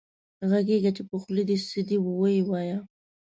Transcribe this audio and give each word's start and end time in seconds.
غږېږه 0.49 0.91
چې 0.97 1.03
په 1.09 1.15
خولې 1.21 1.43
دې 1.49 1.57
څه 1.69 1.79
دي 1.87 1.97
وې 2.01 2.37
وايه 2.49 2.77